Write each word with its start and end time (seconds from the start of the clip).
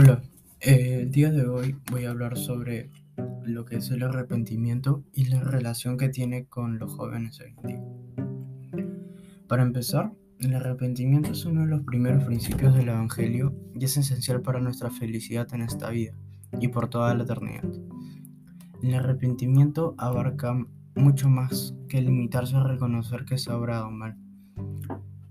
Hola, 0.00 0.22
eh, 0.60 1.00
el 1.02 1.10
día 1.10 1.32
de 1.32 1.48
hoy 1.48 1.74
voy 1.90 2.04
a 2.04 2.10
hablar 2.10 2.38
sobre 2.38 2.88
lo 3.42 3.64
que 3.64 3.78
es 3.78 3.90
el 3.90 4.04
arrepentimiento 4.04 5.02
y 5.12 5.24
la 5.24 5.40
relación 5.40 5.96
que 5.96 6.08
tiene 6.08 6.46
con 6.46 6.78
los 6.78 6.92
jóvenes 6.92 7.40
hoy 7.40 7.52
en 7.56 7.66
día. 7.66 8.86
Para 9.48 9.64
empezar, 9.64 10.12
el 10.38 10.54
arrepentimiento 10.54 11.32
es 11.32 11.44
uno 11.46 11.62
de 11.62 11.66
los 11.66 11.82
primeros 11.82 12.22
principios 12.22 12.76
del 12.76 12.90
Evangelio 12.90 13.52
y 13.74 13.86
es 13.86 13.96
esencial 13.96 14.40
para 14.40 14.60
nuestra 14.60 14.88
felicidad 14.88 15.52
en 15.52 15.62
esta 15.62 15.90
vida 15.90 16.14
y 16.60 16.68
por 16.68 16.88
toda 16.88 17.12
la 17.16 17.24
eternidad. 17.24 17.64
El 18.84 18.94
arrepentimiento 18.94 19.96
abarca 19.98 20.56
mucho 20.94 21.28
más 21.28 21.74
que 21.88 22.00
limitarse 22.00 22.54
a 22.54 22.62
reconocer 22.62 23.24
que 23.24 23.36
se 23.36 23.50
ha 23.50 23.56
obrado 23.56 23.90
mal. 23.90 24.16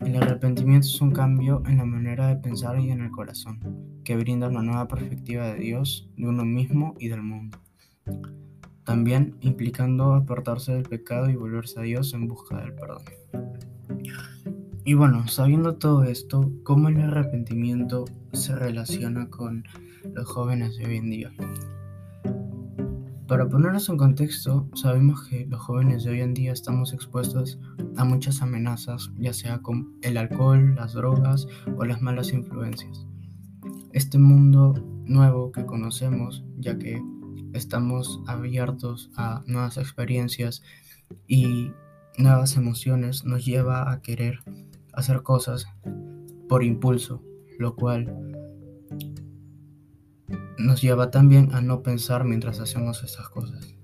El 0.00 0.16
arrepentimiento 0.16 0.88
es 0.88 1.00
un 1.00 1.12
cambio 1.12 1.62
en 1.64 1.76
la 1.76 1.84
manera 1.84 2.26
de 2.26 2.36
pensar 2.38 2.80
y 2.80 2.90
en 2.90 3.02
el 3.02 3.12
corazón, 3.12 3.60
que 4.08 4.16
brinda 4.16 4.48
una 4.48 4.62
nueva 4.62 4.88
perspectiva 4.88 5.48
de 5.48 5.56
Dios, 5.56 6.08
de 6.16 6.26
uno 6.26 6.42
mismo 6.42 6.94
y 6.98 7.08
del 7.08 7.20
mundo. 7.20 7.58
También 8.82 9.36
implicando 9.42 10.14
apartarse 10.14 10.72
del 10.72 10.84
pecado 10.84 11.28
y 11.28 11.36
volverse 11.36 11.78
a 11.78 11.82
Dios 11.82 12.14
en 12.14 12.26
busca 12.26 12.58
del 12.58 12.72
perdón. 12.72 13.02
Y 14.86 14.94
bueno, 14.94 15.28
sabiendo 15.28 15.76
todo 15.76 16.04
esto, 16.04 16.50
¿cómo 16.62 16.88
el 16.88 16.98
arrepentimiento 17.02 18.06
se 18.32 18.56
relaciona 18.56 19.28
con 19.28 19.64
los 20.14 20.26
jóvenes 20.26 20.78
de 20.78 20.86
hoy 20.86 20.96
en 20.96 21.10
día? 21.10 21.30
Para 23.26 23.46
ponernos 23.46 23.90
en 23.90 23.98
contexto, 23.98 24.70
sabemos 24.72 25.28
que 25.28 25.44
los 25.44 25.60
jóvenes 25.60 26.04
de 26.04 26.12
hoy 26.12 26.22
en 26.22 26.32
día 26.32 26.54
estamos 26.54 26.94
expuestos 26.94 27.60
a 27.98 28.06
muchas 28.06 28.40
amenazas, 28.40 29.10
ya 29.18 29.34
sea 29.34 29.58
con 29.58 29.98
el 30.00 30.16
alcohol, 30.16 30.76
las 30.76 30.94
drogas 30.94 31.46
o 31.76 31.84
las 31.84 32.00
malas 32.00 32.32
influencias. 32.32 33.06
Este 33.98 34.16
mundo 34.16 34.74
nuevo 35.06 35.50
que 35.50 35.66
conocemos, 35.66 36.44
ya 36.56 36.78
que 36.78 37.02
estamos 37.52 38.20
abiertos 38.28 39.10
a 39.16 39.42
nuevas 39.48 39.76
experiencias 39.76 40.62
y 41.26 41.72
nuevas 42.16 42.56
emociones, 42.56 43.24
nos 43.24 43.44
lleva 43.44 43.90
a 43.90 44.00
querer 44.00 44.38
hacer 44.92 45.24
cosas 45.24 45.66
por 46.48 46.62
impulso, 46.62 47.24
lo 47.58 47.74
cual 47.74 48.16
nos 50.58 50.80
lleva 50.80 51.10
también 51.10 51.52
a 51.52 51.60
no 51.60 51.82
pensar 51.82 52.22
mientras 52.22 52.60
hacemos 52.60 53.02
estas 53.02 53.28
cosas. 53.28 53.74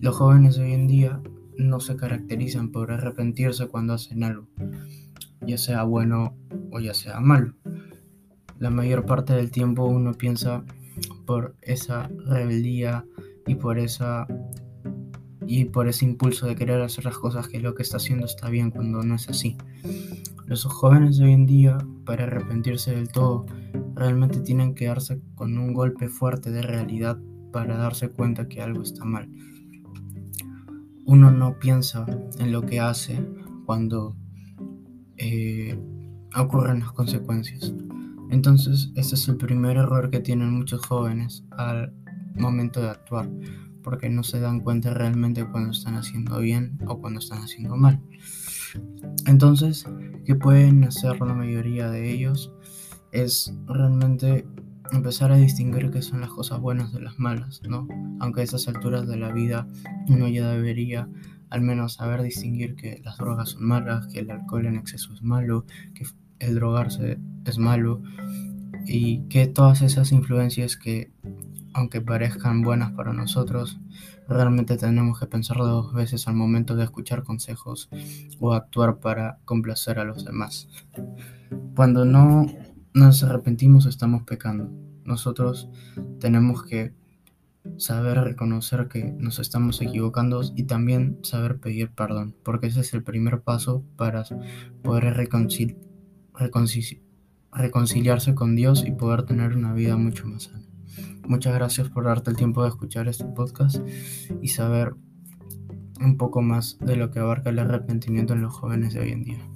Los 0.00 0.16
jóvenes 0.16 0.56
de 0.56 0.64
hoy 0.64 0.72
en 0.72 0.88
día 0.88 1.22
no 1.56 1.78
se 1.78 1.94
caracterizan 1.94 2.72
por 2.72 2.90
arrepentirse 2.90 3.68
cuando 3.68 3.94
hacen 3.94 4.24
algo, 4.24 4.48
ya 5.46 5.58
sea 5.58 5.84
bueno 5.84 6.36
o 6.72 6.80
ya 6.80 6.92
sea 6.92 7.20
malo. 7.20 7.54
La 8.58 8.70
mayor 8.70 9.06
parte 9.06 9.34
del 9.34 9.50
tiempo 9.50 9.84
uno 9.84 10.14
piensa 10.14 10.64
por 11.26 11.54
esa 11.62 12.08
rebeldía 12.26 13.04
y 13.46 13.54
por 13.54 13.78
esa 13.78 14.26
y 15.46 15.64
por 15.64 15.88
ese 15.88 16.04
impulso 16.04 16.46
de 16.46 16.56
querer 16.56 16.82
hacer 16.82 17.06
las 17.06 17.16
cosas 17.16 17.48
que 17.48 17.58
lo 17.58 17.74
que 17.74 17.82
está 17.82 17.96
haciendo 17.96 18.26
está 18.26 18.50
bien 18.50 18.70
cuando 18.70 19.02
no 19.02 19.14
es 19.14 19.28
así. 19.30 19.56
Los 20.44 20.64
jóvenes 20.64 21.16
de 21.16 21.24
hoy 21.24 21.32
en 21.32 21.46
día, 21.46 21.78
para 22.04 22.24
arrepentirse 22.24 22.94
del 22.94 23.08
todo, 23.08 23.46
realmente 23.94 24.40
tienen 24.40 24.74
que 24.74 24.86
darse 24.86 25.20
con 25.34 25.56
un 25.56 25.72
golpe 25.72 26.08
fuerte 26.08 26.50
de 26.50 26.60
realidad 26.60 27.18
para 27.50 27.78
darse 27.78 28.10
cuenta 28.10 28.46
que 28.48 28.60
algo 28.60 28.82
está 28.82 29.04
mal. 29.04 29.30
Uno 31.06 31.30
no 31.30 31.58
piensa 31.58 32.04
en 32.38 32.52
lo 32.52 32.62
que 32.62 32.80
hace 32.80 33.18
cuando 33.64 34.16
eh, 35.16 35.78
ocurren 36.36 36.80
las 36.80 36.92
consecuencias. 36.92 37.72
Entonces, 38.30 38.90
ese 38.94 39.14
es 39.14 39.28
el 39.28 39.36
primer 39.36 39.76
error 39.76 40.10
que 40.10 40.20
tienen 40.20 40.52
muchos 40.52 40.84
jóvenes 40.86 41.44
al 41.52 41.92
momento 42.34 42.80
de 42.80 42.90
actuar, 42.90 43.28
porque 43.82 44.08
no 44.08 44.22
se 44.22 44.40
dan 44.40 44.60
cuenta 44.60 44.94
realmente 44.94 45.44
cuando 45.44 45.70
están 45.70 45.94
haciendo 45.94 46.38
bien 46.40 46.78
o 46.86 47.00
cuando 47.00 47.20
están 47.20 47.42
haciendo 47.42 47.76
mal. 47.76 48.00
Entonces, 49.26 49.86
¿qué 50.24 50.34
pueden 50.34 50.84
hacer 50.84 51.20
la 51.20 51.34
mayoría 51.34 51.90
de 51.90 52.12
ellos? 52.12 52.52
es 53.12 53.52
realmente 53.66 54.46
empezar 54.92 55.32
a 55.32 55.36
distinguir 55.36 55.90
qué 55.90 56.02
son 56.02 56.20
las 56.20 56.30
cosas 56.30 56.60
buenas 56.60 56.92
de 56.92 57.00
las 57.00 57.18
malas, 57.18 57.60
¿no? 57.68 57.86
Aunque 58.20 58.40
a 58.40 58.44
estas 58.44 58.68
alturas 58.68 59.06
de 59.06 59.16
la 59.16 59.32
vida 59.32 59.66
uno 60.08 60.28
ya 60.28 60.50
debería 60.50 61.08
al 61.50 61.62
menos 61.62 61.94
saber 61.94 62.22
distinguir 62.22 62.74
que 62.74 63.00
las 63.04 63.16
drogas 63.16 63.50
son 63.50 63.64
malas, 63.64 64.06
que 64.08 64.20
el 64.20 64.30
alcohol 64.30 64.66
en 64.66 64.76
exceso 64.76 65.12
es 65.14 65.22
malo, 65.22 65.64
que 65.94 66.04
el 66.38 66.54
drogarse 66.54 67.18
es 67.44 67.58
malo 67.58 68.02
y 68.86 69.20
que 69.28 69.46
todas 69.46 69.82
esas 69.82 70.12
influencias 70.12 70.76
que 70.76 71.12
aunque 71.74 72.00
parezcan 72.00 72.62
buenas 72.62 72.92
para 72.92 73.12
nosotros, 73.12 73.78
realmente 74.26 74.76
tenemos 74.76 75.20
que 75.20 75.26
pensar 75.26 75.58
dos 75.58 75.92
veces 75.92 76.26
al 76.26 76.34
momento 76.34 76.74
de 76.74 76.84
escuchar 76.84 77.22
consejos 77.22 77.88
o 78.40 78.52
actuar 78.52 78.98
para 78.98 79.38
complacer 79.44 79.98
a 79.98 80.04
los 80.04 80.24
demás. 80.24 80.68
Cuando 81.76 82.04
no 82.04 82.46
nos 82.94 83.22
arrepentimos 83.22 83.86
estamos 83.86 84.24
pecando. 84.24 84.70
Nosotros 85.04 85.68
tenemos 86.18 86.64
que 86.64 86.92
saber 87.76 88.18
reconocer 88.18 88.88
que 88.88 89.04
nos 89.04 89.38
estamos 89.38 89.80
equivocando 89.80 90.42
y 90.56 90.64
también 90.64 91.18
saber 91.22 91.60
pedir 91.60 91.90
perdón, 91.90 92.34
porque 92.42 92.66
ese 92.66 92.80
es 92.80 92.92
el 92.94 93.02
primer 93.02 93.42
paso 93.42 93.84
para 93.96 94.24
poder 94.82 95.14
reconciliarse 96.38 98.34
con 98.34 98.56
Dios 98.56 98.84
y 98.86 98.92
poder 98.92 99.24
tener 99.24 99.56
una 99.56 99.72
vida 99.72 99.96
mucho 99.96 100.26
más 100.26 100.44
sana. 100.44 100.64
Muchas 101.26 101.54
gracias 101.54 101.90
por 101.90 102.04
darte 102.04 102.30
el 102.30 102.36
tiempo 102.36 102.62
de 102.62 102.70
escuchar 102.70 103.08
este 103.08 103.24
podcast 103.24 103.76
y 104.40 104.48
saber 104.48 104.94
un 106.00 106.16
poco 106.16 106.42
más 106.42 106.78
de 106.80 106.96
lo 106.96 107.10
que 107.10 107.18
abarca 107.18 107.50
el 107.50 107.58
arrepentimiento 107.58 108.34
en 108.34 108.42
los 108.42 108.54
jóvenes 108.54 108.94
de 108.94 109.00
hoy 109.00 109.12
en 109.12 109.24
día. 109.24 109.48